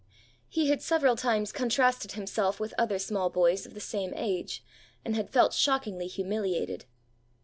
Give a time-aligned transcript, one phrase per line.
[0.49, 4.63] He had several times contrasted himself with other small boys of the same age,
[5.05, 6.85] and had felt shockingly humiliated.